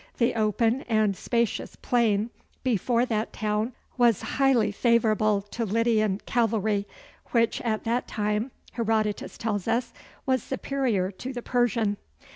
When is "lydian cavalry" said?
5.63-6.87